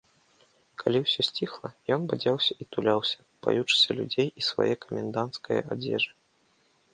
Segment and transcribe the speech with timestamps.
[0.83, 3.17] Калі ўсё сціхла, ён бадзяўся і туляўся,
[3.49, 6.11] баючыся людзей і свае каменданцкае адзежы.